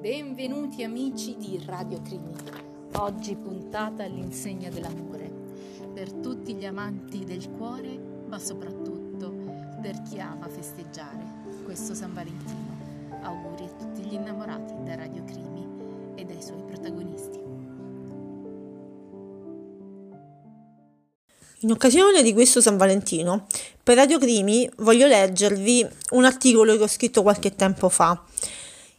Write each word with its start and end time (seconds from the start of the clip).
Benvenuti 0.00 0.84
amici 0.84 1.36
di 1.38 1.60
Radio 1.64 2.00
Crimi. 2.02 2.34
Oggi 2.98 3.34
puntata 3.34 4.04
all'insegna 4.04 4.68
dell'amore. 4.68 5.28
Per 5.92 6.12
tutti 6.12 6.54
gli 6.54 6.66
amanti 6.66 7.24
del 7.24 7.48
cuore, 7.56 7.98
ma 8.28 8.38
soprattutto 8.38 9.32
per 9.80 10.02
chi 10.02 10.20
ama 10.20 10.48
festeggiare 10.48 11.24
questo 11.64 11.94
San 11.94 12.12
Valentino. 12.12 12.76
Auguri 13.22 13.64
a 13.64 13.68
tutti 13.68 14.02
gli 14.02 14.12
innamorati 14.12 14.74
da 14.84 14.96
Radio 14.96 15.24
Crimi 15.24 15.66
e 16.14 16.24
dai 16.24 16.42
suoi 16.42 16.62
protagonisti. 16.62 17.38
In 21.60 21.70
occasione 21.70 22.22
di 22.22 22.34
questo 22.34 22.60
San 22.60 22.76
Valentino, 22.76 23.46
per 23.82 23.96
Radio 23.96 24.18
Crimi 24.18 24.70
voglio 24.76 25.06
leggervi 25.06 25.84
un 26.10 26.24
articolo 26.26 26.76
che 26.76 26.82
ho 26.82 26.86
scritto 26.86 27.22
qualche 27.22 27.56
tempo 27.56 27.88
fa 27.88 28.22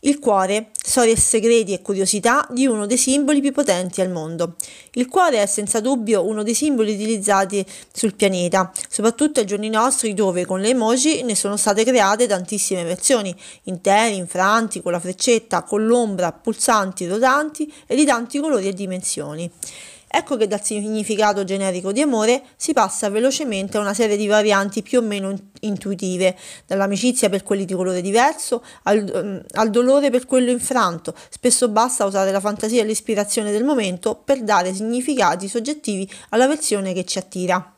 il 0.02 0.20
cuore, 0.20 0.70
storie 0.73 1.16
segreti 1.16 1.73
e 1.73 1.81
curiosità 1.81 2.48
di 2.52 2.67
uno 2.67 2.85
dei 2.85 2.98
simboli 2.98 3.41
più 3.41 3.52
potenti 3.52 3.99
al 3.99 4.12
mondo. 4.12 4.55
Il 4.91 5.08
cuore 5.08 5.41
è 5.41 5.45
senza 5.48 5.80
dubbio 5.80 6.23
uno 6.23 6.44
dei 6.44 6.53
simboli 6.53 6.94
utilizzati 6.94 7.66
sul 7.91 8.13
pianeta, 8.13 8.72
soprattutto 8.89 9.39
ai 9.39 9.48
giorni 9.48 9.70
nostri 9.70 10.13
dove 10.13 10.45
con 10.45 10.62
le 10.62 10.70
emoji 10.70 11.23
ne 11.23 11.36
sono 11.36 11.58
state 11.58 11.84
create 11.84 12.27
tantissime 12.27 12.84
versioni, 12.84 13.36
interi, 13.63 14.17
infranti, 14.17 14.84
con 14.84 14.91
la 14.91 14.99
freccetta, 14.99 15.63
con 15.63 15.86
l'ombra, 15.86 16.31
pulsanti, 16.31 17.08
rotanti 17.08 17.72
e 17.88 17.95
di 17.95 18.05
tanti 18.05 18.39
colori 18.39 18.67
e 18.67 18.73
dimensioni. 18.73 19.52
Ecco 20.09 20.38
che 20.38 20.47
dal 20.47 20.63
significato 20.63 21.43
generico 21.43 21.91
di 21.91 22.02
amore 22.02 22.41
si 22.55 22.71
passa 22.71 23.09
velocemente 23.09 23.77
a 23.77 23.81
una 23.81 23.93
serie 23.93 24.16
di 24.16 24.25
varianti 24.25 24.81
più 24.81 24.99
o 24.99 25.02
meno 25.02 25.35
intuitive, 25.61 26.38
dall'amicizia 26.66 27.27
per 27.27 27.43
quelli 27.43 27.66
di 27.66 27.73
colore 27.73 28.02
diverso 28.02 28.63
al, 28.83 29.03
mm, 29.03 29.38
al 29.55 29.70
dolore 29.70 30.09
per 30.09 30.25
quello 30.25 30.49
infranto. 30.49 31.13
Spesso 31.30 31.67
basta 31.67 32.05
usare 32.05 32.31
la 32.31 32.39
fantasia 32.39 32.81
e 32.81 32.85
l'ispirazione 32.85 33.52
del 33.52 33.66
momento 33.66 34.16
per 34.16 34.44
dare 34.44 34.73
significati 34.73 35.49
soggettivi 35.49 36.09
alla 36.30 36.47
versione 36.47 36.94
che 36.94 37.03
ci 37.03 37.17
attira. 37.17 37.73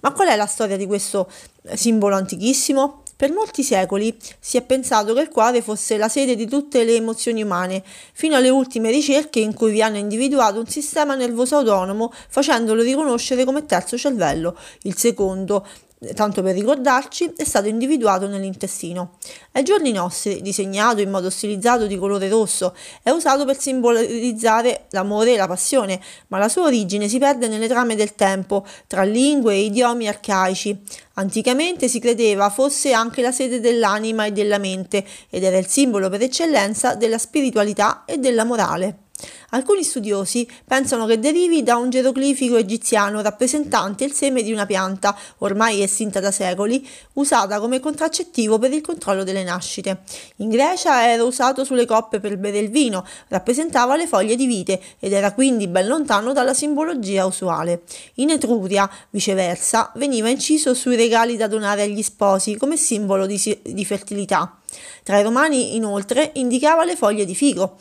Ma 0.00 0.12
qual 0.12 0.28
è 0.28 0.36
la 0.36 0.46
storia 0.46 0.76
di 0.76 0.86
questo 0.86 1.30
simbolo 1.74 2.16
antichissimo? 2.16 3.02
Per 3.16 3.32
molti 3.32 3.62
secoli 3.62 4.14
si 4.38 4.58
è 4.58 4.62
pensato 4.62 5.14
che 5.14 5.22
il 5.22 5.30
cuore 5.30 5.62
fosse 5.62 5.96
la 5.96 6.06
sede 6.06 6.36
di 6.36 6.46
tutte 6.46 6.84
le 6.84 6.96
emozioni 6.96 7.42
umane, 7.42 7.82
fino 8.12 8.36
alle 8.36 8.50
ultime 8.50 8.90
ricerche 8.90 9.40
in 9.40 9.54
cui 9.54 9.72
vi 9.72 9.80
hanno 9.80 9.96
individuato 9.96 10.58
un 10.58 10.66
sistema 10.66 11.14
nervoso 11.14 11.56
autonomo 11.56 12.12
facendolo 12.28 12.82
riconoscere 12.82 13.46
come 13.46 13.64
terzo 13.64 13.96
cervello, 13.96 14.54
il 14.82 14.98
secondo 14.98 15.66
tanto 16.14 16.42
per 16.42 16.54
ricordarci, 16.54 17.32
è 17.36 17.44
stato 17.44 17.68
individuato 17.68 18.26
nell'intestino. 18.26 19.12
Ai 19.52 19.62
giorni 19.62 19.92
nostri, 19.92 20.42
disegnato 20.42 21.00
in 21.00 21.10
modo 21.10 21.30
stilizzato 21.30 21.86
di 21.86 21.96
colore 21.96 22.28
rosso, 22.28 22.74
è 23.02 23.10
usato 23.10 23.44
per 23.44 23.58
simbolizzare 23.58 24.86
l'amore 24.90 25.32
e 25.32 25.36
la 25.36 25.46
passione, 25.46 26.00
ma 26.28 26.38
la 26.38 26.48
sua 26.48 26.64
origine 26.64 27.08
si 27.08 27.18
perde 27.18 27.48
nelle 27.48 27.68
trame 27.68 27.96
del 27.96 28.14
tempo, 28.14 28.66
tra 28.86 29.04
lingue 29.04 29.54
e 29.54 29.64
idiomi 29.64 30.06
arcaici. 30.06 30.78
Anticamente 31.14 31.88
si 31.88 31.98
credeva 31.98 32.50
fosse 32.50 32.92
anche 32.92 33.22
la 33.22 33.32
sede 33.32 33.60
dell'anima 33.60 34.26
e 34.26 34.32
della 34.32 34.58
mente 34.58 35.04
ed 35.30 35.44
era 35.44 35.56
il 35.56 35.66
simbolo 35.66 36.10
per 36.10 36.20
eccellenza 36.20 36.94
della 36.94 37.18
spiritualità 37.18 38.04
e 38.04 38.18
della 38.18 38.44
morale. 38.44 39.05
Alcuni 39.50 39.84
studiosi 39.84 40.46
pensano 40.64 41.06
che 41.06 41.18
derivi 41.18 41.62
da 41.62 41.76
un 41.76 41.88
geroglifico 41.88 42.56
egiziano 42.56 43.22
rappresentante 43.22 44.04
il 44.04 44.12
seme 44.12 44.42
di 44.42 44.52
una 44.52 44.66
pianta, 44.66 45.16
ormai 45.38 45.82
estinta 45.82 46.20
da 46.20 46.30
secoli, 46.30 46.86
usata 47.14 47.60
come 47.60 47.80
contraccettivo 47.80 48.58
per 48.58 48.72
il 48.72 48.80
controllo 48.80 49.24
delle 49.24 49.44
nascite. 49.44 50.02
In 50.36 50.50
Grecia 50.50 51.08
era 51.08 51.22
usato 51.22 51.64
sulle 51.64 51.86
coppe 51.86 52.20
per 52.20 52.36
bere 52.38 52.58
il 52.58 52.70
vino, 52.70 53.06
rappresentava 53.28 53.96
le 53.96 54.06
foglie 54.06 54.36
di 54.36 54.46
vite 54.46 54.80
ed 54.98 55.12
era 55.12 55.32
quindi 55.32 55.68
ben 55.68 55.86
lontano 55.86 56.32
dalla 56.32 56.54
simbologia 56.54 57.24
usuale. 57.24 57.82
In 58.14 58.30
Etruria, 58.30 58.90
viceversa, 59.10 59.92
veniva 59.94 60.28
inciso 60.28 60.74
sui 60.74 60.96
regali 60.96 61.36
da 61.36 61.46
donare 61.46 61.82
agli 61.82 62.02
sposi 62.02 62.56
come 62.56 62.76
simbolo 62.76 63.26
di, 63.26 63.58
di 63.62 63.84
fertilità. 63.84 64.58
Tra 65.02 65.18
i 65.18 65.22
romani, 65.22 65.76
inoltre, 65.76 66.32
indicava 66.34 66.84
le 66.84 66.96
foglie 66.96 67.24
di 67.24 67.34
figo 67.34 67.76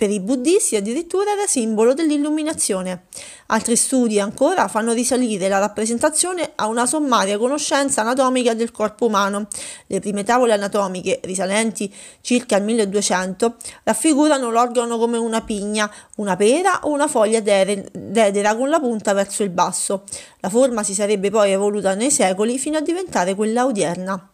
per 0.00 0.10
i 0.10 0.18
buddisti 0.18 0.76
addirittura 0.76 1.32
era 1.32 1.46
simbolo 1.46 1.92
dell'illuminazione. 1.92 3.02
Altri 3.48 3.76
studi 3.76 4.18
ancora 4.18 4.66
fanno 4.66 4.94
risalire 4.94 5.46
la 5.46 5.58
rappresentazione 5.58 6.52
a 6.54 6.68
una 6.68 6.86
sommaria 6.86 7.36
conoscenza 7.36 8.00
anatomica 8.00 8.54
del 8.54 8.70
corpo 8.70 9.04
umano. 9.04 9.46
Le 9.88 10.00
prime 10.00 10.24
tavole 10.24 10.54
anatomiche, 10.54 11.20
risalenti 11.24 11.94
circa 12.22 12.56
al 12.56 12.62
1200, 12.62 13.56
raffigurano 13.82 14.50
l'organo 14.50 14.96
come 14.96 15.18
una 15.18 15.42
pigna, 15.42 15.92
una 16.16 16.34
pera 16.34 16.80
o 16.84 16.92
una 16.92 17.06
foglia 17.06 17.40
dedera 17.40 18.56
con 18.56 18.70
la 18.70 18.80
punta 18.80 19.12
verso 19.12 19.42
il 19.42 19.50
basso. 19.50 20.04
La 20.38 20.48
forma 20.48 20.82
si 20.82 20.94
sarebbe 20.94 21.28
poi 21.28 21.52
evoluta 21.52 21.92
nei 21.92 22.10
secoli 22.10 22.56
fino 22.56 22.78
a 22.78 22.80
diventare 22.80 23.34
quella 23.34 23.66
odierna. 23.66 24.30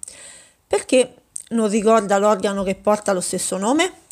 Perché 0.64 1.14
non 1.48 1.68
ricorda 1.68 2.18
l'organo 2.18 2.62
che 2.62 2.76
porta 2.76 3.12
lo 3.12 3.20
stesso 3.20 3.56
nome? 3.56 4.04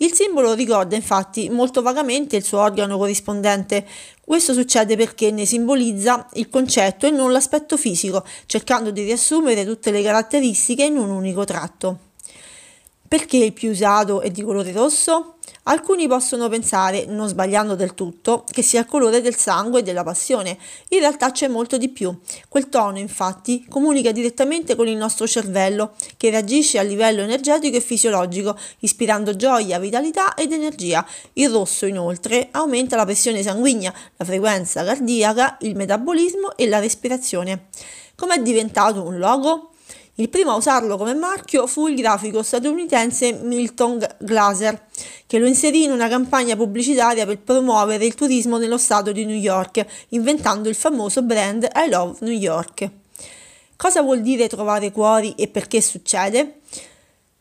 Il 0.00 0.12
simbolo 0.12 0.54
ricorda 0.54 0.94
infatti 0.94 1.50
molto 1.50 1.82
vagamente 1.82 2.36
il 2.36 2.44
suo 2.44 2.60
organo 2.60 2.96
corrispondente. 2.96 3.84
Questo 4.24 4.52
succede 4.52 4.96
perché 4.96 5.30
ne 5.32 5.44
simbolizza 5.44 6.28
il 6.34 6.48
concetto 6.48 7.06
e 7.06 7.10
non 7.10 7.32
l'aspetto 7.32 7.76
fisico, 7.76 8.24
cercando 8.46 8.92
di 8.92 9.02
riassumere 9.02 9.64
tutte 9.64 9.90
le 9.90 10.02
caratteristiche 10.02 10.84
in 10.84 10.98
un 10.98 11.10
unico 11.10 11.44
tratto. 11.44 12.07
Perché 13.08 13.38
il 13.38 13.54
più 13.54 13.70
usato 13.70 14.20
è 14.20 14.30
di 14.30 14.42
colore 14.42 14.70
rosso? 14.70 15.36
Alcuni 15.62 16.06
possono 16.06 16.50
pensare, 16.50 17.06
non 17.06 17.26
sbagliando 17.26 17.74
del 17.74 17.94
tutto, 17.94 18.44
che 18.50 18.60
sia 18.60 18.80
il 18.80 18.86
colore 18.86 19.22
del 19.22 19.34
sangue 19.34 19.80
e 19.80 19.82
della 19.82 20.04
passione. 20.04 20.58
In 20.88 20.98
realtà 20.98 21.30
c'è 21.30 21.48
molto 21.48 21.78
di 21.78 21.88
più. 21.88 22.14
Quel 22.48 22.68
tono, 22.68 22.98
infatti, 22.98 23.64
comunica 23.66 24.12
direttamente 24.12 24.76
con 24.76 24.88
il 24.88 24.96
nostro 24.98 25.26
cervello, 25.26 25.94
che 26.18 26.28
reagisce 26.28 26.78
a 26.78 26.82
livello 26.82 27.22
energetico 27.22 27.78
e 27.78 27.80
fisiologico, 27.80 28.54
ispirando 28.80 29.36
gioia, 29.36 29.78
vitalità 29.78 30.34
ed 30.34 30.52
energia. 30.52 31.06
Il 31.34 31.48
rosso, 31.48 31.86
inoltre, 31.86 32.48
aumenta 32.50 32.96
la 32.96 33.06
pressione 33.06 33.42
sanguigna, 33.42 33.92
la 34.16 34.24
frequenza 34.26 34.84
cardiaca, 34.84 35.56
il 35.60 35.76
metabolismo 35.76 36.56
e 36.56 36.66
la 36.66 36.78
respirazione. 36.78 37.68
Com'è 38.14 38.38
diventato 38.42 39.02
un 39.02 39.16
logo? 39.16 39.67
Il 40.20 40.28
primo 40.30 40.50
a 40.50 40.56
usarlo 40.56 40.96
come 40.96 41.14
marchio 41.14 41.68
fu 41.68 41.86
il 41.86 41.94
grafico 41.94 42.42
statunitense 42.42 43.34
Milton 43.34 44.04
Glaser, 44.18 44.86
che 45.28 45.38
lo 45.38 45.46
inserì 45.46 45.84
in 45.84 45.92
una 45.92 46.08
campagna 46.08 46.56
pubblicitaria 46.56 47.24
per 47.24 47.38
promuovere 47.38 48.04
il 48.04 48.16
turismo 48.16 48.58
nello 48.58 48.78
stato 48.78 49.12
di 49.12 49.24
New 49.24 49.36
York, 49.36 49.86
inventando 50.08 50.68
il 50.68 50.74
famoso 50.74 51.22
brand 51.22 51.68
I 51.72 51.88
Love 51.88 52.16
New 52.22 52.32
York. 52.32 52.90
Cosa 53.76 54.02
vuol 54.02 54.20
dire 54.20 54.48
trovare 54.48 54.90
cuori 54.90 55.34
e 55.36 55.46
perché 55.46 55.80
succede? 55.80 56.62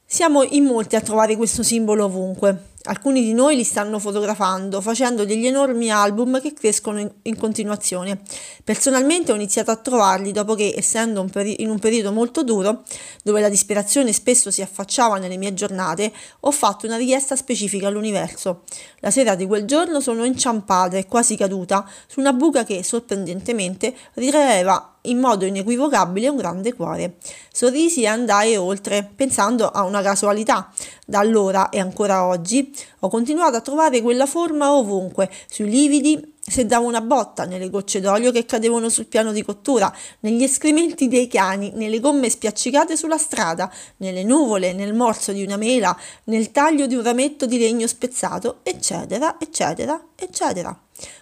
Siamo 0.05 0.43
in 0.43 0.65
molti 0.65 0.95
a 0.95 1.01
trovare 1.01 1.35
questo 1.35 1.63
simbolo 1.63 2.05
ovunque. 2.05 2.75
Alcuni 2.87 3.21
di 3.21 3.33
noi 3.33 3.57
li 3.57 3.65
stanno 3.65 3.99
fotografando, 3.99 4.79
facendo 4.79 5.25
degli 5.25 5.45
enormi 5.45 5.91
album 5.91 6.39
che 6.41 6.53
crescono 6.53 6.99
in, 7.01 7.11
in 7.23 7.35
continuazione. 7.35 8.21
Personalmente 8.63 9.33
ho 9.33 9.35
iniziato 9.35 9.71
a 9.71 9.75
trovarli 9.75 10.31
dopo 10.31 10.55
che, 10.55 10.73
essendo 10.75 11.19
un 11.19 11.29
peri- 11.29 11.61
in 11.61 11.69
un 11.69 11.79
periodo 11.79 12.13
molto 12.13 12.43
duro, 12.43 12.83
dove 13.23 13.41
la 13.41 13.49
disperazione 13.49 14.13
spesso 14.13 14.51
si 14.51 14.61
affacciava 14.61 15.17
nelle 15.17 15.35
mie 15.35 15.53
giornate, 15.53 16.13
ho 16.41 16.51
fatto 16.51 16.85
una 16.85 16.95
richiesta 16.95 17.35
specifica 17.35 17.87
all'universo. 17.87 18.63
La 18.99 19.11
sera 19.11 19.35
di 19.35 19.45
quel 19.45 19.65
giorno 19.65 19.99
sono 19.99 20.23
inciampata 20.23 20.95
e 20.95 21.07
quasi 21.07 21.35
caduta 21.35 21.85
su 22.07 22.21
una 22.21 22.31
buca 22.31 22.63
che, 22.63 22.83
sorprendentemente, 22.83 23.93
ritraeva 24.13 24.96
in 25.09 25.19
modo 25.19 25.45
inequivocabile 25.45 26.29
un 26.29 26.37
grande 26.37 26.73
cuore. 26.73 27.17
Sorrisi 27.51 28.03
e 28.03 28.07
andai 28.07 28.55
oltre, 28.55 29.09
pensando 29.15 29.69
a 29.69 29.83
una 29.83 30.01
casualità. 30.01 30.71
Da 31.05 31.19
allora 31.19 31.69
e 31.69 31.79
ancora 31.79 32.25
oggi 32.25 32.73
ho 32.99 33.09
continuato 33.09 33.55
a 33.57 33.61
trovare 33.61 34.01
quella 34.01 34.25
forma 34.25 34.73
ovunque, 34.73 35.29
sui 35.49 35.69
lividi 35.69 36.35
se 36.49 36.65
davo 36.65 36.87
una 36.87 37.01
botta, 37.01 37.43
nelle 37.43 37.69
gocce 37.69 37.99
d'olio 37.99 38.31
che 38.31 38.45
cadevano 38.45 38.87
sul 38.87 39.07
piano 39.07 39.33
di 39.33 39.43
cottura, 39.43 39.93
negli 40.21 40.43
escrementi 40.43 41.09
dei 41.09 41.27
cani, 41.27 41.71
nelle 41.75 41.99
gomme 41.99 42.29
spiaccicate 42.29 42.95
sulla 42.95 43.17
strada, 43.17 43.69
nelle 43.97 44.23
nuvole, 44.23 44.71
nel 44.71 44.93
morso 44.93 45.33
di 45.33 45.43
una 45.43 45.57
mela, 45.57 45.95
nel 46.25 46.51
taglio 46.51 46.87
di 46.87 46.95
un 46.95 47.03
rametto 47.03 47.45
di 47.45 47.59
legno 47.59 47.85
spezzato, 47.85 48.59
eccetera, 48.63 49.35
eccetera, 49.39 50.01
eccetera. 50.15 50.79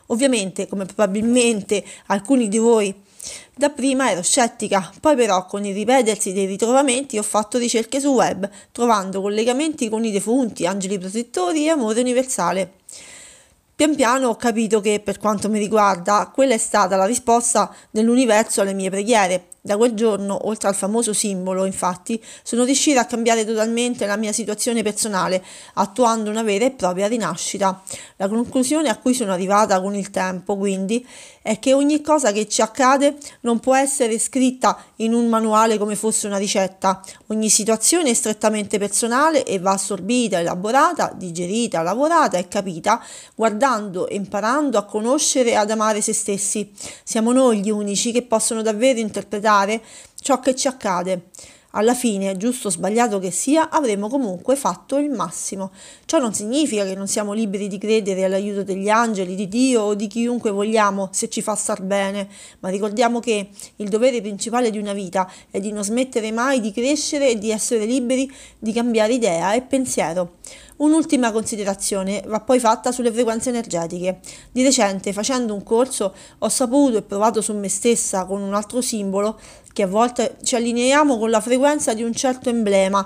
Ovviamente, 0.07 0.67
come 0.67 0.85
probabilmente 0.85 1.83
alcuni 2.05 2.47
di 2.47 2.59
voi 2.59 2.93
Dapprima 3.55 4.11
ero 4.11 4.21
scettica, 4.21 4.91
poi 4.99 5.15
però 5.15 5.45
con 5.45 5.65
il 5.65 5.73
ripetersi 5.73 6.33
dei 6.33 6.45
ritrovamenti 6.45 7.17
ho 7.17 7.23
fatto 7.23 7.57
ricerche 7.57 7.99
sul 7.99 8.15
web, 8.15 8.49
trovando 8.71 9.21
collegamenti 9.21 9.89
con 9.89 10.03
i 10.03 10.11
defunti, 10.11 10.65
angeli 10.65 10.97
protettori 10.99 11.65
e 11.65 11.69
amore 11.69 12.01
universale. 12.01 12.73
Pian 13.75 13.95
piano 13.95 14.29
ho 14.29 14.35
capito 14.35 14.79
che, 14.79 15.01
per 15.03 15.17
quanto 15.17 15.49
mi 15.49 15.59
riguarda, 15.59 16.31
quella 16.33 16.53
è 16.53 16.57
stata 16.57 16.95
la 16.95 17.05
risposta 17.05 17.73
dell'universo 17.89 18.61
alle 18.61 18.73
mie 18.73 18.89
preghiere 18.89 19.47
Da 19.65 19.77
quel 19.77 19.95
giorno, 19.95 20.47
oltre 20.47 20.67
al 20.67 20.75
famoso 20.75 21.11
simbolo, 21.11 21.65
infatti, 21.65 22.23
sono 22.43 22.65
riuscita 22.65 22.99
a 22.99 23.05
cambiare 23.05 23.43
totalmente 23.45 24.05
la 24.05 24.15
mia 24.15 24.31
situazione 24.31 24.83
personale, 24.83 25.43
attuando 25.73 26.29
una 26.29 26.43
vera 26.43 26.65
e 26.65 26.69
propria 26.69 27.07
rinascita. 27.07 27.81
La 28.17 28.27
conclusione 28.27 28.89
a 28.89 28.97
cui 28.99 29.15
sono 29.15 29.31
arrivata 29.31 29.81
con 29.81 29.95
il 29.95 30.11
tempo, 30.11 30.55
quindi, 30.55 31.03
è 31.41 31.57
che 31.57 31.73
ogni 31.73 32.01
cosa 32.01 32.31
che 32.31 32.47
ci 32.47 32.61
accade 32.61 33.17
non 33.41 33.59
può 33.59 33.75
essere 33.75 34.19
scritta 34.19 34.77
in 34.97 35.13
un 35.13 35.27
manuale 35.29 35.79
come 35.79 35.95
fosse 35.95 36.27
una 36.27 36.37
ricetta. 36.37 37.01
Ogni 37.27 37.49
situazione 37.49 38.11
è 38.11 38.13
strettamente 38.13 38.77
personale 38.77 39.43
e 39.45 39.57
va 39.57 39.71
assorbita, 39.71 40.39
elaborata, 40.39 41.11
digerita, 41.15 41.81
lavorata 41.81 42.37
e 42.37 42.47
capita 42.47 43.03
guardando 43.33 44.07
e 44.07 44.15
imparando 44.15 44.77
a 44.77 44.85
conoscere 44.85 45.51
e 45.51 45.55
ad 45.55 45.69
amare 45.69 46.01
se 46.01 46.13
stessi. 46.13 46.71
Siamo 47.03 47.31
noi 47.31 47.61
gli 47.61 47.69
unici 47.69 48.11
che 48.11 48.23
possono 48.23 48.63
davvero 48.63 48.99
interpretare 48.99 49.53
ciò 50.19 50.39
che 50.39 50.55
ci 50.55 50.67
accade. 50.67 51.29
Alla 51.77 51.93
fine, 51.93 52.37
giusto 52.37 52.69
o 52.69 52.71
sbagliato 52.71 53.19
che 53.19 53.31
sia, 53.31 53.69
avremo 53.69 54.07
comunque 54.07 54.55
fatto 54.55 54.97
il 54.97 55.09
massimo. 55.09 55.71
Ciò 56.05 56.19
non 56.19 56.33
significa 56.33 56.85
che 56.85 56.95
non 56.95 57.05
siamo 57.05 57.33
liberi 57.33 57.67
di 57.67 57.77
credere 57.77 58.23
all'aiuto 58.23 58.63
degli 58.63 58.87
angeli, 58.87 59.35
di 59.35 59.49
Dio 59.49 59.81
o 59.81 59.93
di 59.93 60.07
chiunque 60.07 60.51
vogliamo 60.51 61.09
se 61.11 61.27
ci 61.27 61.41
fa 61.41 61.53
star 61.55 61.81
bene, 61.81 62.29
ma 62.61 62.69
ricordiamo 62.69 63.19
che 63.19 63.49
il 63.75 63.89
dovere 63.89 64.21
principale 64.21 64.69
di 64.69 64.77
una 64.77 64.93
vita 64.93 65.29
è 65.51 65.59
di 65.59 65.73
non 65.73 65.83
smettere 65.83 66.31
mai 66.31 66.61
di 66.61 66.71
crescere 66.71 67.31
e 67.31 67.37
di 67.37 67.51
essere 67.51 67.83
liberi 67.83 68.31
di 68.57 68.71
cambiare 68.71 69.11
idea 69.11 69.53
e 69.53 69.61
pensiero. 69.61 70.35
Un'ultima 70.77 71.31
considerazione 71.31 72.21
va 72.25 72.41
poi 72.41 72.59
fatta 72.59 72.91
sulle 72.91 73.11
frequenze 73.11 73.49
energetiche. 73.49 74.19
Di 74.51 74.61
recente, 74.61 75.13
facendo 75.13 75.53
un 75.53 75.63
corso, 75.63 76.13
ho 76.37 76.49
saputo 76.49 76.97
e 76.97 77.01
provato 77.01 77.39
su 77.41 77.53
me 77.53 77.69
stessa 77.69 78.25
con 78.25 78.41
un 78.41 78.53
altro 78.53 78.81
simbolo 78.81 79.39
che 79.75 79.83
a 79.83 79.87
volte 79.87 80.37
ci 80.41 80.55
allineiamo 80.55 81.17
con 81.17 81.29
la 81.29 81.41
frequenza 81.41 81.93
di 81.93 82.01
un 82.01 82.13
certo 82.13 82.47
emblema 82.47 83.05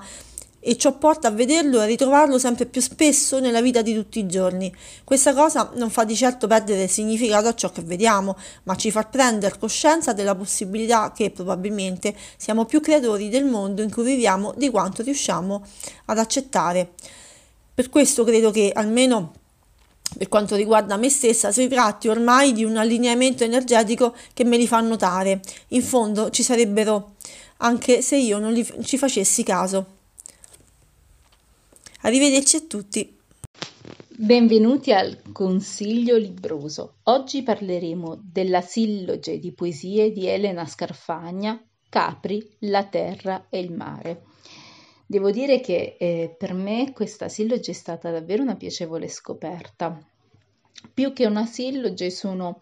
e 0.60 0.78
ciò 0.78 0.96
porta 1.00 1.30
a 1.30 1.32
vederlo 1.32 1.80
e 1.80 1.82
a 1.82 1.86
ritrovarlo 1.88 2.38
sempre 2.38 2.68
più 2.68 2.80
spesso 2.80 3.40
nella 3.40 3.60
vita 3.60 3.82
di 3.82 3.96
tutti 3.96 4.20
i 4.20 4.28
giorni. 4.28 4.72
Questa 5.04 5.34
cosa 5.34 5.72
non 5.78 5.90
fa 5.90 6.04
di 6.04 6.16
certo 6.16 6.46
perdere 6.46 6.88
significato 6.88 7.48
a 7.48 7.56
ciò 7.56 7.72
che 7.72 7.82
vediamo, 7.82 8.38
ma 8.66 8.76
ci 8.76 8.92
fa 8.92 9.02
prendere 9.02 9.58
coscienza 9.58 10.14
della 10.14 10.36
possibilità 10.36 11.12
che 11.12 11.32
probabilmente 11.32 12.16
siamo 12.38 12.66
più 12.66 12.82
creatori 12.82 13.30
del 13.30 13.46
mondo 13.46 13.82
in 13.82 13.92
cui 13.92 14.04
viviamo 14.04 14.54
di 14.56 14.70
quanto 14.70 15.02
riusciamo 15.02 15.66
ad 16.06 16.20
accettare. 16.20 16.92
Per 17.74 17.90
questo 17.90 18.24
credo 18.24 18.52
che 18.52 18.72
almeno 18.72 19.34
per 20.18 20.28
quanto 20.28 20.56
riguarda 20.56 20.98
me 20.98 21.10
stessa, 21.10 21.52
si 21.52 21.68
tratti 21.68 22.08
ormai 22.08 22.52
di 22.54 22.64
un 22.64 22.78
allineamento 22.78 23.44
energetico 23.44 24.16
che 24.34 24.44
me 24.44 24.58
li 24.58 24.68
fa 24.68 24.80
notare. 24.80 25.42
In 25.70 25.84
fondo 25.84 26.30
ci 26.30 26.44
sarebbero 26.44 27.16
anche 27.58 28.02
se 28.02 28.18
io 28.18 28.40
non 28.40 28.54
li, 28.54 28.66
ci 28.84 28.98
facessi 28.98 29.44
caso. 29.44 29.98
Arrivederci 32.02 32.56
a 32.56 32.62
tutti. 32.62 33.18
Benvenuti 34.08 34.92
al 34.92 35.22
Consiglio 35.32 36.18
Libroso. 36.18 36.96
Oggi 37.04 37.42
parleremo 37.42 38.20
della 38.22 38.62
silloge 38.62 39.40
di 39.40 39.54
poesie 39.54 40.12
di 40.12 40.28
Elena 40.28 40.66
Scarfagna, 40.66 41.62
Capri, 41.88 42.46
la 42.60 42.84
terra 42.84 43.46
e 43.50 43.60
il 43.60 43.72
mare. 43.72 44.24
Devo 45.12 45.32
dire 45.32 45.60
che 45.60 45.96
eh, 45.98 46.36
per 46.38 46.54
me 46.54 46.94
questa 46.94 47.30
silloge 47.30 47.72
è 47.72 47.74
stata 47.74 48.12
davvero 48.12 48.44
una 48.44 48.56
piacevole 48.56 49.08
scoperta. 49.08 50.00
Più 50.94 51.14
che 51.14 51.26
una 51.26 51.48
silloge 51.48 52.12
sono 52.12 52.62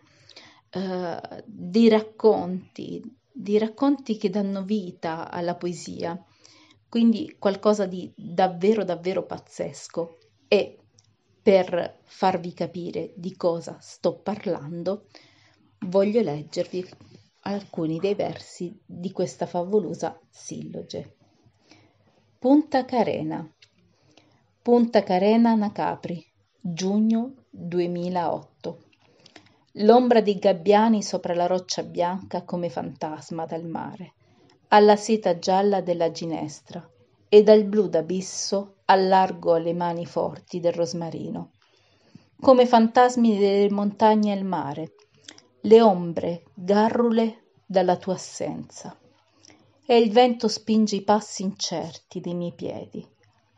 eh, 0.69 1.44
dei 1.45 1.89
racconti, 1.89 3.03
dei 3.29 3.57
racconti 3.57 4.15
che 4.15 4.29
danno 4.29 4.63
vita 4.63 5.29
alla 5.29 5.55
poesia, 5.55 6.17
quindi 6.88 7.35
qualcosa 7.38 7.85
di 7.85 8.09
davvero 8.15 8.85
davvero 8.85 9.25
pazzesco. 9.25 10.17
E 10.47 10.77
per 11.44 11.99
farvi 12.05 12.53
capire 12.53 13.11
di 13.17 13.35
cosa 13.35 13.77
sto 13.81 14.19
parlando, 14.19 15.07
voglio 15.79 16.21
leggervi 16.21 16.88
alcuni 17.41 17.99
dei 17.99 18.15
versi 18.15 18.73
di 18.85 19.11
questa 19.11 19.45
favolosa 19.45 20.17
silloge. 20.29 21.16
Punta 22.39 22.85
Carena. 22.85 23.51
Punta 24.61 25.01
Carena 25.01 25.55
Nacapri, 25.55 26.23
giugno 26.59 27.33
2008 27.49 28.77
L'ombra 29.77 30.21
di 30.21 30.35
gabbiani 30.35 31.01
sopra 31.01 31.33
la 31.33 31.47
roccia 31.47 31.81
bianca 31.81 32.43
come 32.43 32.69
fantasma 32.69 33.47
dal 33.47 33.65
mare, 33.65 34.13
alla 34.67 34.95
seta 34.95 35.39
gialla 35.39 35.81
della 35.81 36.11
ginestra 36.11 36.87
e 37.27 37.41
dal 37.41 37.63
blu 37.63 37.87
d'abisso 37.87 38.81
allargo 38.85 39.55
alle 39.55 39.73
mani 39.73 40.05
forti 40.05 40.59
del 40.59 40.73
rosmarino. 40.73 41.53
Come 42.39 42.67
fantasmi 42.67 43.35
delle 43.35 43.71
montagne 43.71 44.31
e 44.31 44.37
il 44.37 44.45
mare, 44.45 44.93
le 45.61 45.81
ombre 45.81 46.43
garrule 46.53 47.45
dalla 47.65 47.97
tua 47.97 48.13
assenza 48.13 48.95
e 49.89 49.97
il 49.97 50.11
vento 50.11 50.49
spinge 50.49 50.97
i 50.97 51.01
passi 51.01 51.43
incerti 51.43 52.19
dei 52.19 52.33
miei 52.33 52.53
piedi. 52.53 53.07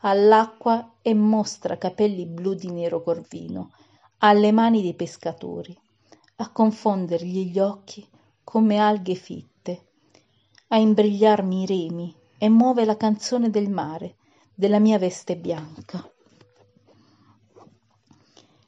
All'acqua 0.02 0.98
e 1.02 1.12
mostra 1.12 1.76
capelli 1.76 2.24
blu 2.24 2.54
di 2.54 2.70
nero 2.70 3.02
corvino 3.02 3.72
alle 4.18 4.52
mani 4.52 4.80
dei 4.80 4.94
pescatori 4.94 5.76
a 6.36 6.52
confondergli 6.52 7.50
gli 7.50 7.58
occhi 7.58 8.06
come 8.44 8.78
alghe 8.78 9.16
fitte 9.16 9.88
a 10.68 10.76
imbrigliarmi 10.76 11.62
i 11.62 11.66
remi 11.66 12.14
e 12.38 12.48
muove 12.48 12.84
la 12.84 12.96
canzone 12.96 13.50
del 13.50 13.68
mare 13.68 14.14
della 14.54 14.78
mia 14.78 14.98
veste 14.98 15.36
bianca. 15.36 16.08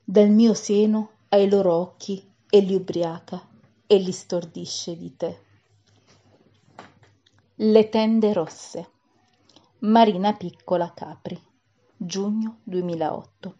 Dal 0.02 0.30
mio 0.30 0.52
seno 0.52 1.10
ai 1.28 1.48
loro 1.48 1.74
occhi 1.74 2.28
e 2.50 2.58
li 2.58 2.74
ubriaca 2.74 3.40
e 3.86 3.98
li 3.98 4.12
stordisce 4.12 4.96
di 4.96 5.16
te 5.16 5.50
le 7.64 7.88
tende 7.88 8.32
rosse. 8.32 8.90
Marina 9.82 10.32
Piccola 10.32 10.92
Capri. 10.92 11.40
Giugno 11.96 12.58
2008. 12.64 13.54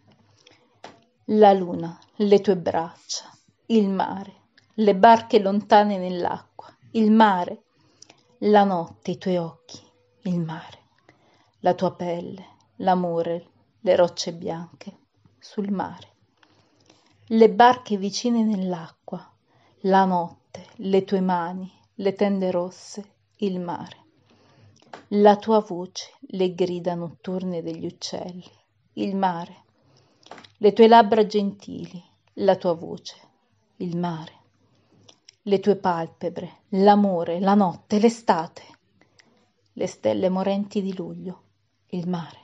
La 1.27 1.53
luna, 1.53 1.97
le 2.15 2.41
tue 2.41 2.57
braccia, 2.57 3.31
il 3.67 3.87
mare, 3.87 4.33
le 4.73 4.93
barche 4.93 5.39
lontane 5.39 5.97
nell'acqua, 5.97 6.67
il 6.91 7.11
mare, 7.11 7.63
la 8.39 8.65
notte, 8.65 9.11
i 9.11 9.17
tuoi 9.17 9.37
occhi, 9.37 9.79
il 10.23 10.37
mare, 10.41 10.79
la 11.61 11.73
tua 11.73 11.95
pelle, 11.95 12.45
l'amore, 12.77 13.47
le 13.79 13.95
rocce 13.95 14.33
bianche 14.33 14.97
sul 15.39 15.71
mare, 15.71 16.07
le 17.27 17.49
barche 17.49 17.95
vicine 17.95 18.43
nell'acqua, 18.43 19.25
la 19.83 20.03
notte, 20.03 20.67
le 20.79 21.05
tue 21.05 21.21
mani, 21.21 21.71
le 21.95 22.13
tende 22.15 22.51
rosse, 22.51 23.12
il 23.37 23.59
mare. 23.59 23.97
La 25.09 25.35
tua 25.37 25.59
voce, 25.59 26.13
le 26.27 26.53
grida 26.53 26.93
notturne 26.93 27.61
degli 27.61 27.85
uccelli, 27.85 28.49
il 28.93 29.15
mare. 29.15 29.63
Le 30.57 30.71
tue 30.73 30.87
labbra 30.87 31.25
gentili, 31.25 32.01
la 32.35 32.55
tua 32.55 32.73
voce, 32.73 33.15
il 33.77 33.97
mare. 33.97 34.41
Le 35.41 35.59
tue 35.59 35.75
palpebre, 35.75 36.61
l'amore, 36.69 37.39
la 37.39 37.55
notte, 37.55 37.99
l'estate. 37.99 38.61
Le 39.73 39.87
stelle 39.87 40.29
morenti 40.29 40.81
di 40.81 40.95
luglio, 40.95 41.41
il 41.87 42.07
mare. 42.07 42.39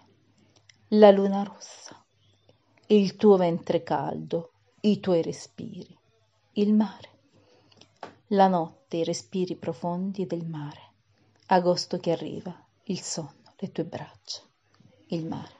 La 0.90 1.12
luna 1.12 1.44
rossa, 1.44 2.04
il 2.88 3.16
tuo 3.16 3.38
ventre 3.38 3.84
caldo, 3.84 4.52
i 4.82 5.00
tuoi 5.00 5.22
respiri, 5.22 5.96
il 6.54 6.74
mare. 6.74 7.10
La 8.30 8.48
notte, 8.48 8.79
i 8.98 9.04
respiri 9.04 9.56
profondi 9.56 10.26
del 10.26 10.46
mare 10.46 10.88
agosto 11.52 11.98
che 11.98 12.12
arriva, 12.12 12.56
il 12.86 13.00
sonno, 13.00 13.54
le 13.58 13.72
tue 13.72 13.84
braccia, 13.84 14.42
il 15.08 15.26
mare. 15.26 15.58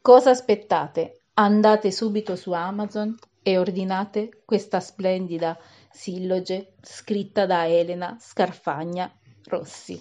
Cosa 0.00 0.30
aspettate? 0.30 1.22
Andate 1.34 1.90
subito 1.90 2.36
su 2.36 2.52
Amazon 2.52 3.16
e 3.42 3.58
ordinate 3.58 4.42
questa 4.44 4.80
splendida 4.80 5.58
silloge 5.90 6.74
scritta 6.82 7.46
da 7.46 7.66
Elena 7.66 8.16
Scarfagna 8.20 9.10
Rossi. 9.44 10.00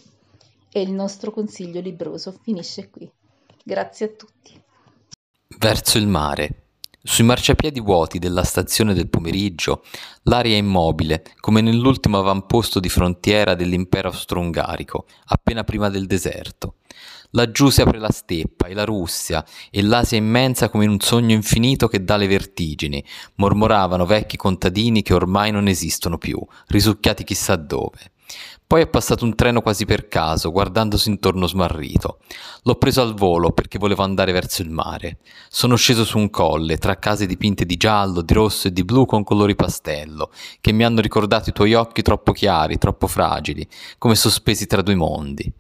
E 0.70 0.82
il 0.82 0.92
nostro 0.92 1.32
consiglio 1.32 1.80
libroso 1.80 2.38
finisce 2.42 2.90
qui. 2.90 3.10
Grazie 3.64 4.06
a 4.08 4.10
tutti. 4.10 4.62
Verso 5.58 5.98
il 5.98 6.08
mare. 6.08 6.63
Sui 7.06 7.26
marciapiedi 7.26 7.82
vuoti 7.82 8.18
della 8.18 8.46
stazione 8.46 8.94
del 8.94 9.10
pomeriggio 9.10 9.84
l'aria 10.24 10.56
è 10.56 10.60
immobile, 10.60 11.22
come 11.42 11.60
nell'ultimo 11.60 12.18
avamposto 12.18 12.80
di 12.80 12.88
frontiera 12.88 13.56
dell'impero 13.56 14.08
austro-ungarico, 14.08 15.08
appena 15.26 15.66
prima 15.66 15.90
del 15.90 16.08
deserto. 16.08 16.76
Laggiù 17.32 17.70
si 17.70 17.82
apre 17.82 18.00
la 18.00 18.10
steppa 18.10 18.68
e 18.68 18.74
la 18.74 18.86
Russia, 18.86 19.46
e 19.70 19.82
l'Asia 19.82 20.18
immensa 20.18 20.70
come 20.70 20.86
in 20.86 20.92
un 20.92 21.02
sogno 21.02 21.34
infinito 21.36 21.90
che 21.90 22.06
dà 22.06 22.16
le 22.16 22.28
vertigini, 22.28 23.04
mormoravano 23.36 24.06
vecchi 24.06 24.38
contadini 24.38 25.02
che 25.02 25.14
ormai 25.14 25.52
non 25.52 25.68
esistono 25.68 26.18
più, 26.18 26.40
risucchiati 26.68 27.26
chissà 27.26 27.58
dove. 27.58 28.14
Poi 28.66 28.82
è 28.82 28.88
passato 28.88 29.24
un 29.24 29.36
treno 29.36 29.62
quasi 29.62 29.86
per 29.86 30.08
caso, 30.08 30.52
guardandosi 30.52 31.10
intorno 31.10 31.46
smarrito. 31.46 32.20
L'ho 32.64 32.76
preso 32.76 33.02
al 33.02 33.14
volo 33.14 33.52
perché 33.52 33.78
volevo 33.78 34.04
andare 34.04 34.32
verso 34.32 34.62
il 34.62 34.70
mare. 34.70 35.18
Sono 35.50 35.76
sceso 35.76 36.04
su 36.04 36.18
un 36.18 36.30
colle, 36.30 36.78
tra 36.78 36.98
case 36.98 37.26
dipinte 37.26 37.66
di 37.66 37.78
giallo, 37.78 38.22
di 38.22 38.34
rosso 38.34 38.68
e 38.68 38.74
di 38.74 38.84
blu 38.84 39.06
con 39.06 39.24
colori 39.24 39.56
pastello, 39.56 40.32
che 40.60 40.72
mi 40.72 40.84
hanno 40.84 41.02
ricordato 41.02 41.50
i 41.50 41.54
tuoi 41.54 41.74
occhi 41.74 42.02
troppo 42.02 42.32
chiari, 42.32 42.78
troppo 42.78 43.08
fragili, 43.08 43.68
come 43.98 44.16
sospesi 44.16 44.66
tra 44.66 44.82
due 44.82 44.96
mondi. 44.96 45.52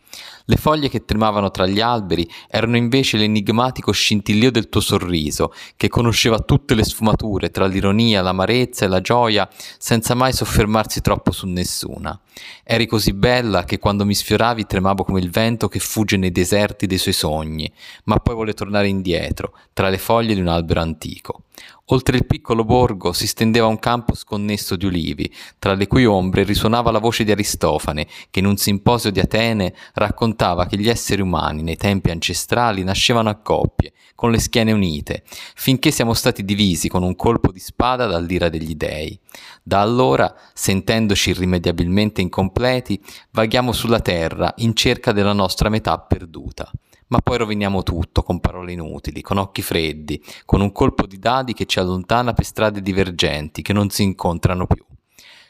Le 0.46 0.58
foglie 0.58 0.90
che 0.90 1.06
tremavano 1.06 1.52
tra 1.52 1.66
gli 1.66 1.80
alberi 1.80 2.30
erano 2.50 2.78
invece 2.78 3.18
l'enigmatico 3.18 3.92
scintillio 3.92 4.52
del 4.52 4.70
tuo 4.70 4.82
sorriso, 4.82 5.54
che 5.76 5.88
conosceva 5.88 6.40
tutte 6.40 6.76
le 6.76 6.84
sfumature 6.84 7.50
tra 7.50 7.66
l'ironia, 7.66 8.22
l'amarezza 8.22 8.86
e 8.86 8.90
la 8.90 9.02
gioia, 9.02 9.48
senza 9.78 10.16
mai 10.16 10.34
soffermarsi 10.34 11.02
troppo 11.02 11.32
su 11.32 11.48
nessuna. 11.48 12.20
Eri 12.64 12.86
così 12.94 13.14
bella 13.14 13.64
che 13.64 13.80
quando 13.80 14.06
mi 14.06 14.14
sfioravi 14.14 14.68
tremavo 14.68 15.04
come 15.04 15.20
il 15.20 15.32
vento 15.32 15.68
che 15.68 15.80
fugge 15.80 16.16
nei 16.16 16.32
deserti 16.32 16.86
dei 16.86 17.00
suoi 17.00 17.16
sogni, 17.16 17.74
ma 18.04 18.18
poi 18.18 18.36
vuole 18.36 18.54
tornare 18.54 18.88
indietro, 18.88 19.58
tra 19.74 19.90
le 19.90 19.98
foglie 19.98 20.36
di 20.36 20.42
un 20.42 20.48
albero 20.48 20.80
antico. 20.80 21.46
Oltre 21.88 22.16
il 22.16 22.26
piccolo 22.26 22.64
borgo 22.64 23.12
si 23.12 23.28
stendeva 23.28 23.68
un 23.68 23.78
campo 23.78 24.16
sconnesso 24.16 24.76
di 24.76 24.86
ulivi, 24.86 25.34
tra 25.60 25.74
le 25.74 25.88
cui 25.88 26.06
ombre 26.06 26.44
risuonava 26.44 26.92
la 26.92 27.00
voce 27.00 27.24
di 27.24 27.32
Aristofane, 27.32 28.08
che 28.30 28.40
in 28.40 28.46
un 28.46 28.56
simposio 28.56 29.12
di 29.12 29.20
Atene 29.20 29.74
raccontava 29.94 30.66
che 30.66 30.78
gli 30.78 30.88
esseri 30.88 31.22
umani 31.22 31.62
nei 31.62 31.76
tempi 31.76 32.10
ancestrali 32.10 32.84
nascevano 32.84 33.30
a 33.30 33.36
coppie, 33.36 33.92
con 34.16 34.32
le 34.32 34.40
schiene 34.40 34.72
unite, 34.72 35.24
finché 35.56 35.92
siamo 35.92 36.14
stati 36.14 36.46
divisi 36.46 36.88
con 36.88 37.04
un 37.04 37.16
colpo 37.16 37.52
di 37.52 37.60
spada 37.60 38.06
dall'ira 38.06 38.48
degli 38.48 38.76
dei. 38.76 39.20
Da 39.62 39.82
allora, 39.82 40.34
sentendoci 40.54 41.32
irrimediabilmente 41.32 42.22
incompleti, 42.22 43.02
vaghiamo 43.32 43.74
sulla 43.74 44.00
terra 44.00 44.54
in 44.58 44.74
cerca 44.74 45.12
della 45.12 45.34
nostra 45.34 45.68
metà 45.68 46.00
perduta 46.00 46.72
ma 47.08 47.20
poi 47.20 47.38
roviniamo 47.38 47.84
tutto 47.84 48.24
con 48.24 48.40
parole 48.40 48.72
inutili, 48.72 49.22
con 49.22 49.38
occhi 49.38 49.62
freddi, 49.62 50.24
con 50.46 50.62
un 50.62 50.72
colpo 50.72 51.06
di 51.06 51.20
dadi 51.20 51.54
che 51.54 51.66
ci 51.66 51.80
allontana 51.80 52.34
per 52.34 52.46
strade 52.46 52.82
divergenti 52.82 53.62
che 53.62 53.74
non 53.74 53.90
si 53.90 54.04
incontrano 54.04 54.68
più. 54.68 54.84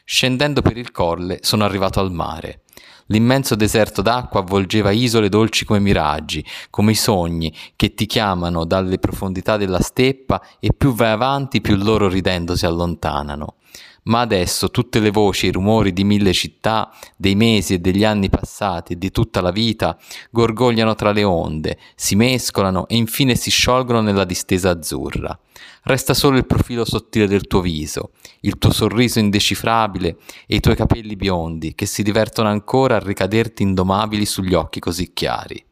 Scendendo 0.04 0.60
per 0.60 0.76
il 0.76 0.90
colle 0.90 1.38
sono 1.40 1.64
arrivato 1.64 2.00
al 2.00 2.12
mare. 2.12 2.60
L'immenso 3.08 3.54
deserto 3.54 4.00
d'acqua 4.02 4.40
avvolgeva 4.40 4.90
isole 4.90 5.28
dolci 5.28 5.64
come 5.64 5.78
miraggi, 5.78 6.44
come 6.70 6.92
i 6.92 6.96
sogni 6.96 7.54
che 7.76 7.94
ti 7.94 8.06
chiamano 8.06 8.64
dalle 8.64 8.98
profondità 8.98 9.56
della 9.56 9.80
steppa 9.80 10.42
e 10.58 10.72
più 10.76 10.94
vai 10.94 11.10
avanti 11.10 11.60
più 11.60 11.76
loro 11.76 12.08
ridendo 12.08 12.56
si 12.56 12.64
allontanano 12.64 13.56
ma 14.04 14.20
adesso 14.20 14.70
tutte 14.70 14.98
le 15.00 15.10
voci 15.10 15.46
e 15.46 15.48
i 15.50 15.52
rumori 15.52 15.92
di 15.92 16.04
mille 16.04 16.32
città, 16.32 16.90
dei 17.16 17.34
mesi 17.34 17.74
e 17.74 17.78
degli 17.78 18.04
anni 18.04 18.28
passati 18.28 18.94
e 18.94 18.98
di 18.98 19.10
tutta 19.10 19.40
la 19.40 19.50
vita 19.50 19.96
gorgogliano 20.30 20.94
tra 20.94 21.12
le 21.12 21.24
onde, 21.24 21.78
si 21.94 22.16
mescolano 22.16 22.86
e 22.88 22.96
infine 22.96 23.34
si 23.36 23.50
sciolgono 23.50 24.00
nella 24.00 24.24
distesa 24.24 24.70
azzurra. 24.70 25.38
Resta 25.82 26.14
solo 26.14 26.38
il 26.38 26.46
profilo 26.46 26.84
sottile 26.84 27.26
del 27.26 27.46
tuo 27.46 27.60
viso, 27.60 28.10
il 28.40 28.58
tuo 28.58 28.72
sorriso 28.72 29.18
indecifrabile 29.18 30.16
e 30.46 30.56
i 30.56 30.60
tuoi 30.60 30.76
capelli 30.76 31.16
biondi 31.16 31.74
che 31.74 31.86
si 31.86 32.02
divertono 32.02 32.48
ancora 32.48 32.96
a 32.96 33.00
ricaderti 33.00 33.62
indomabili 33.62 34.24
sugli 34.24 34.54
occhi 34.54 34.80
così 34.80 35.12
chiari. 35.12 35.62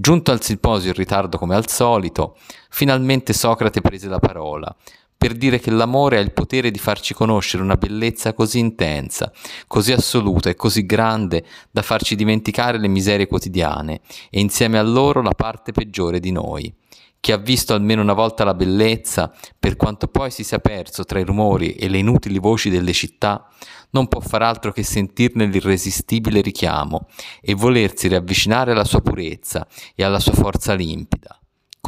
Giunto 0.00 0.30
al 0.30 0.42
simposio 0.42 0.90
in 0.90 0.94
ritardo 0.94 1.38
come 1.38 1.56
al 1.56 1.68
solito, 1.68 2.36
finalmente 2.70 3.32
Socrate 3.32 3.80
prese 3.80 4.08
la 4.08 4.20
parola, 4.20 4.74
per 5.18 5.34
dire 5.34 5.58
che 5.58 5.72
l'amore 5.72 6.18
ha 6.18 6.20
il 6.20 6.32
potere 6.32 6.70
di 6.70 6.78
farci 6.78 7.12
conoscere 7.12 7.64
una 7.64 7.74
bellezza 7.74 8.32
così 8.32 8.60
intensa, 8.60 9.32
così 9.66 9.90
assoluta 9.90 10.48
e 10.48 10.54
così 10.54 10.86
grande 10.86 11.44
da 11.72 11.82
farci 11.82 12.14
dimenticare 12.14 12.78
le 12.78 12.86
miserie 12.86 13.26
quotidiane 13.26 14.00
e 14.30 14.38
insieme 14.38 14.78
a 14.78 14.82
loro 14.82 15.20
la 15.20 15.34
parte 15.34 15.72
peggiore 15.72 16.20
di 16.20 16.30
noi. 16.30 16.72
Chi 17.20 17.32
ha 17.32 17.36
visto 17.36 17.74
almeno 17.74 18.00
una 18.00 18.12
volta 18.12 18.44
la 18.44 18.54
bellezza, 18.54 19.34
per 19.58 19.74
quanto 19.74 20.06
poi 20.06 20.30
si 20.30 20.44
sia 20.44 20.60
perso 20.60 21.04
tra 21.04 21.18
i 21.18 21.24
rumori 21.24 21.72
e 21.72 21.88
le 21.88 21.98
inutili 21.98 22.38
voci 22.38 22.70
delle 22.70 22.92
città, 22.92 23.48
non 23.90 24.06
può 24.06 24.20
far 24.20 24.42
altro 24.42 24.70
che 24.70 24.84
sentirne 24.84 25.46
l'irresistibile 25.46 26.40
richiamo 26.40 27.08
e 27.40 27.54
volersi 27.54 28.06
riavvicinare 28.06 28.70
alla 28.70 28.84
sua 28.84 29.00
purezza 29.00 29.66
e 29.96 30.04
alla 30.04 30.20
sua 30.20 30.32
forza 30.32 30.74
limpida. 30.74 31.37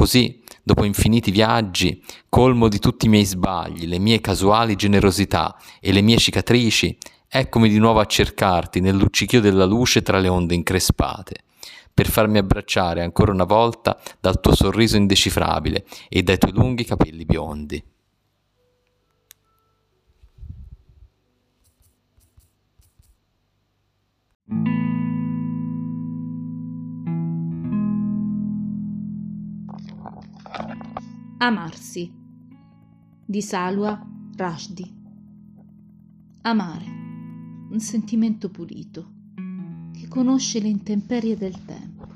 Così, 0.01 0.41
dopo 0.63 0.83
infiniti 0.83 1.29
viaggi, 1.29 2.03
colmo 2.27 2.69
di 2.69 2.79
tutti 2.79 3.05
i 3.05 3.07
miei 3.07 3.23
sbagli, 3.23 3.85
le 3.85 3.99
mie 3.99 4.19
casuali 4.19 4.73
generosità 4.73 5.55
e 5.79 5.91
le 5.91 6.01
mie 6.01 6.17
cicatrici, 6.17 6.97
eccomi 7.27 7.69
di 7.69 7.77
nuovo 7.77 7.99
a 7.99 8.05
cercarti 8.07 8.79
nel 8.79 8.95
luccichio 8.95 9.39
della 9.41 9.65
luce 9.65 10.01
tra 10.01 10.17
le 10.17 10.27
onde 10.27 10.55
increspate, 10.55 11.43
per 11.93 12.09
farmi 12.09 12.39
abbracciare 12.39 13.03
ancora 13.03 13.31
una 13.31 13.43
volta 13.43 13.95
dal 14.19 14.39
tuo 14.41 14.55
sorriso 14.55 14.97
indecifrabile 14.97 15.85
e 16.09 16.23
dai 16.23 16.39
tuoi 16.39 16.53
lunghi 16.53 16.83
capelli 16.83 17.23
biondi. 17.23 17.83
Amarsi 31.43 32.07
di 33.25 33.41
Salwa 33.41 33.99
Rushdie. 34.35 34.93
Amare, 36.41 36.85
un 37.71 37.79
sentimento 37.79 38.51
pulito 38.51 39.11
che 39.91 40.07
conosce 40.07 40.59
le 40.59 40.67
intemperie 40.67 41.35
del 41.35 41.65
tempo, 41.65 42.07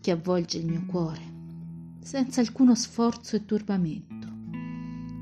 che 0.00 0.10
avvolge 0.10 0.56
il 0.56 0.64
mio 0.64 0.86
cuore 0.86 1.32
senza 2.00 2.40
alcuno 2.40 2.74
sforzo 2.74 3.36
e 3.36 3.44
turbamento, 3.44 4.28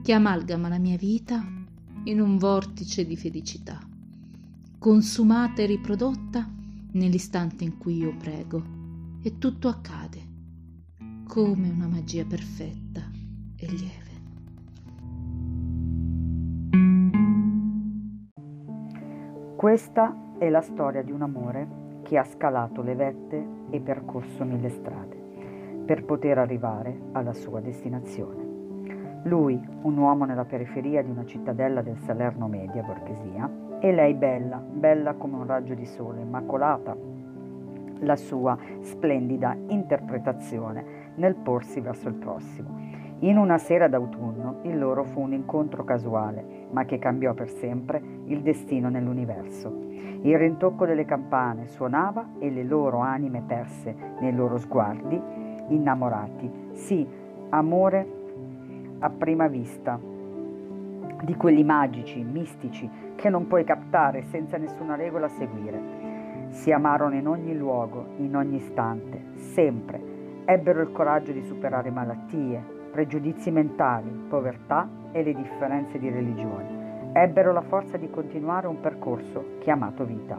che 0.01 0.13
amalgama 0.13 0.69
la 0.69 0.79
mia 0.79 0.97
vita 0.97 1.45
in 2.05 2.21
un 2.21 2.39
vortice 2.39 3.05
di 3.05 3.17
felicità, 3.17 3.81
consumata 4.79 5.61
e 5.61 5.67
riprodotta 5.67 6.49
nell'istante 6.93 7.65
in 7.65 7.79
cui 7.79 7.97
io 7.97 8.17
prego 8.17 8.63
e 9.21 9.39
tutto 9.39 9.67
accade 9.67 10.31
come 11.33 11.71
una 11.71 11.87
magia 11.87 12.27
perfetta 12.29 13.01
e 13.57 13.67
lieve. 13.67 14.11
Questa 19.57 20.35
è 20.37 20.51
la 20.51 20.61
storia 20.61 21.01
di 21.03 21.11
un 21.11 21.23
amore 21.23 22.01
che 22.03 22.19
ha 22.19 22.25
scalato 22.25 22.83
le 22.83 22.95
vette 22.95 23.47
e 23.71 23.81
percorso 23.81 24.45
mille 24.45 24.69
strade 24.69 25.17
per 25.87 26.05
poter 26.05 26.37
arrivare 26.37 27.01
alla 27.13 27.33
sua 27.33 27.61
destinazione. 27.61 29.23
Lui, 29.25 29.59
un 29.85 29.97
uomo 29.97 30.27
nella 30.27 30.45
periferia 30.45 31.03
di 31.03 31.09
una 31.09 31.25
cittadella 31.25 31.81
del 31.81 31.97
Salerno 32.01 32.47
media 32.47 32.83
borghesia, 32.83 33.51
e 33.81 33.91
lei 33.91 34.13
bella, 34.13 34.59
bella 34.59 35.15
come 35.15 35.37
un 35.37 35.47
raggio 35.47 35.73
di 35.73 35.87
sole, 35.87 36.21
immacolata, 36.21 36.95
la 38.03 38.17
sua 38.17 38.59
splendida 38.81 39.57
interpretazione 39.69 41.02
nel 41.17 41.35
porsi 41.35 41.81
verso 41.81 42.09
il 42.09 42.15
prossimo. 42.15 42.91
In 43.23 43.37
una 43.37 43.57
sera 43.59 43.87
d'autunno 43.87 44.59
il 44.63 44.77
loro 44.77 45.05
fu 45.05 45.21
un 45.21 45.33
incontro 45.33 45.85
casuale, 45.85 46.67
ma 46.71 46.85
che 46.85 46.99
cambiò 46.99 47.35
per 47.35 47.51
sempre 47.51 48.03
il 48.25 48.43
destino 48.43 48.89
nell'universo. 48.89 49.91
Il 50.23 50.37
rintocco 50.37 50.87
delle 50.87 51.05
campane 51.05 51.69
suonava 51.69 52.31
e 52.41 52.51
le 52.51 52.65
loro 52.65 52.99
anime 52.99 53.43
perse 53.47 53.95
nei 54.19 54.35
loro 54.35 54.59
sguardi, 54.59 55.21
innamorati. 55.69 56.51
Sì, 56.73 57.07
amore 57.51 58.07
a 58.99 59.11
prima 59.11 59.47
vista, 59.47 60.01
di 61.23 61.37
quelli 61.37 61.63
magici, 61.63 62.25
mistici, 62.25 62.91
che 63.15 63.29
non 63.29 63.47
puoi 63.47 63.63
captare 63.63 64.23
senza 64.23 64.57
nessuna 64.57 64.97
regola 64.97 65.29
seguire. 65.29 66.49
Si 66.49 66.73
amarono 66.73 67.15
in 67.15 67.29
ogni 67.29 67.57
luogo, 67.57 68.07
in 68.17 68.35
ogni 68.35 68.57
istante, 68.57 69.23
sempre 69.35 70.12
Ebbero 70.45 70.83
il 70.83 70.91
coraggio 70.91 71.31
di 71.31 71.43
superare 71.43 71.91
malattie, 71.91 72.61
pregiudizi 72.91 73.53
mentali, 73.53 74.11
povertà 74.29 74.89
e 75.13 75.23
le 75.23 75.35
differenze 75.35 76.01
di 76.01 76.11
religione. 76.11 77.11
Ebbero 77.13 77.53
la 77.53 77.63
forza 77.63 77.97
di 77.97 78.11
continuare 78.11 78.67
un 78.67 78.81
percorso 78.81 79.59
chiamato 79.61 80.05
vita. 80.05 80.37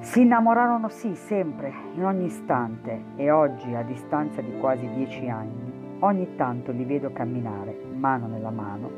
Si 0.00 0.22
innamorarono 0.22 0.88
sì, 0.88 1.14
sempre, 1.16 1.72
in 1.94 2.04
ogni 2.04 2.26
istante 2.26 3.02
e 3.16 3.30
oggi, 3.30 3.74
a 3.74 3.82
distanza 3.82 4.40
di 4.40 4.56
quasi 4.58 4.88
dieci 4.94 5.28
anni, 5.28 5.98
ogni 5.98 6.36
tanto 6.36 6.70
li 6.70 6.84
vedo 6.84 7.12
camminare, 7.12 7.76
mano 7.92 8.28
nella 8.28 8.50
mano, 8.50 8.88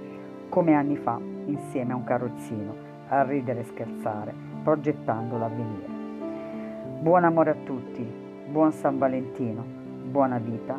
come 0.50 0.74
anni 0.74 0.96
fa, 0.96 1.18
insieme 1.46 1.92
a 1.92 1.96
un 1.96 2.04
carrozzino, 2.04 2.74
a 3.08 3.22
ridere 3.22 3.60
e 3.60 3.64
scherzare, 3.64 4.34
progettando 4.62 5.38
l'avvenire. 5.38 5.86
Buon 7.00 7.24
amore 7.24 7.50
a 7.50 7.56
tutti, 7.64 8.21
Buon 8.52 8.70
San 8.70 8.98
Valentino, 8.98 9.64
buona 10.10 10.36
vita 10.36 10.78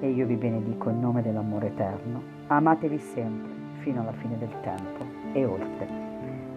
e 0.00 0.10
io 0.10 0.26
vi 0.26 0.34
benedico 0.34 0.90
in 0.90 0.98
nome 0.98 1.22
dell'amore 1.22 1.68
eterno. 1.68 2.20
Amatevi 2.48 2.98
sempre 2.98 3.48
fino 3.78 4.00
alla 4.00 4.10
fine 4.14 4.36
del 4.38 4.50
tempo 4.60 5.06
e 5.32 5.44
oltre. 5.44 5.86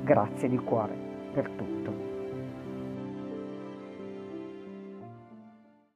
Grazie 0.01 0.49
di 0.49 0.57
cuore 0.57 0.95
per 1.33 1.51
tutto. 1.51 2.14